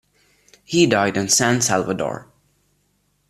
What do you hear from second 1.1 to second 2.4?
in San Salvador.